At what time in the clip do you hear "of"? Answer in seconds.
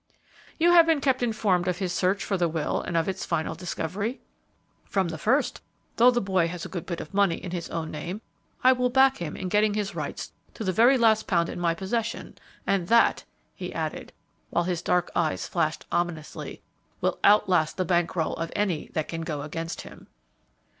1.67-1.77, 2.97-3.07, 6.99-7.13, 18.37-18.51